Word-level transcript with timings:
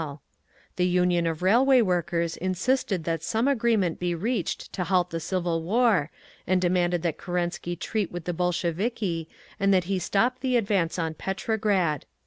_The 0.77 0.87
Union 0.87 1.27
of 1.27 1.43
Railway 1.43 1.79
Workers 1.81 2.35
insisted 2.35 3.03
that 3.03 3.21
some 3.21 3.47
agreement 3.47 3.99
be 3.99 4.15
reached 4.15 4.73
to 4.73 4.83
halt 4.85 5.11
the 5.11 5.19
civil 5.19 5.61
war, 5.61 6.09
and 6.47 6.59
demanded 6.59 7.03
that 7.03 7.19
Kerensky 7.19 7.75
treat 7.75 8.11
with 8.11 8.25
the 8.25 8.33
Bolsheviki, 8.33 9.29
and 9.59 9.71
that 9.71 9.83
he 9.83 9.99
stop 9.99 10.39
the 10.39 10.57
advance 10.57 10.97
on 10.97 11.13
Petrograd. 11.13 12.07